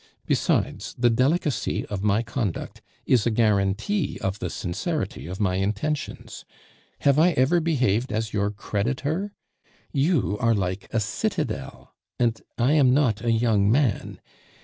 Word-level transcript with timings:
Besides, 0.25 0.95
the 0.97 1.11
delicacy 1.11 1.85
of 1.85 2.01
my 2.03 2.23
conduct 2.23 2.81
is 3.05 3.27
a 3.27 3.29
guarantee 3.29 4.17
of 4.19 4.39
the 4.39 4.49
sincerity 4.49 5.27
of 5.27 5.39
my 5.39 5.57
intentions. 5.57 6.43
Have 7.01 7.19
I 7.19 7.33
ever 7.33 7.59
behaved 7.59 8.11
as 8.11 8.33
your 8.33 8.49
creditor? 8.49 9.35
You 9.91 10.39
are 10.39 10.55
like 10.55 10.87
a 10.91 10.99
citadel, 10.99 11.93
and 12.19 12.41
I 12.57 12.71
am 12.73 12.95
not 12.95 13.23
a 13.23 13.31
young 13.31 13.71
man. 13.71 14.19